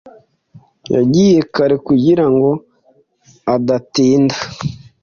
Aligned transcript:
Yagiye 0.95 1.37
kare 1.53 1.75
kugirango 1.87 2.49
adatinda. 3.55 4.35